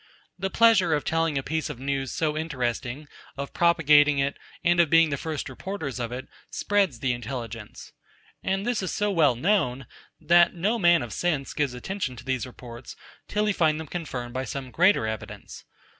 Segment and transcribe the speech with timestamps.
[0.39, 3.07] The pleasure of telling a piece of news so interesting,
[3.37, 7.91] of propagating it, and of being the first reporters of it, spreads the intelligence.
[8.41, 9.85] And this is so well known,
[10.19, 12.95] that no man of sense gives attention to these reports,
[13.27, 15.65] till he find them confirmed by some greater evidence.